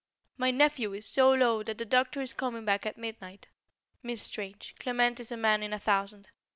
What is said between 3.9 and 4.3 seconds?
Miss